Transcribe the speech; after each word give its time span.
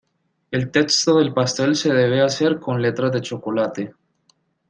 El 0.49 0.71
texto 0.71 1.19
del 1.19 1.31
pastel 1.31 1.75
se 1.75 1.93
debe 1.93 2.23
hacer 2.23 2.59
con 2.59 2.81
letras 2.81 3.11
de 3.11 3.21
chocolate. 3.21 3.93